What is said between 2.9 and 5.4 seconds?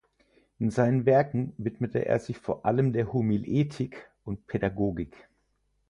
der Homiletik und Pädagogik.